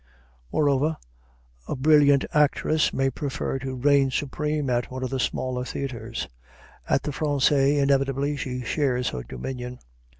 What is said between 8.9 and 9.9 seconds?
her dominion.